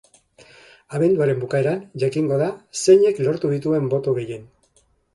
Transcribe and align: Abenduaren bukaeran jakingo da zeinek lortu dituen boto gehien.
Abenduaren 0.99 1.43
bukaeran 1.43 1.85
jakingo 2.05 2.41
da 2.45 2.49
zeinek 2.83 3.23
lortu 3.29 3.55
dituen 3.57 3.97
boto 3.97 4.19
gehien. 4.21 4.53